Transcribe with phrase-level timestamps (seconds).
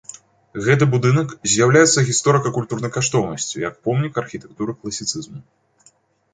[0.67, 5.39] Гэты будынак з'яўляецца гісторыка-культурнай каштоўнасцю як помнік архітэктуры класіцызму.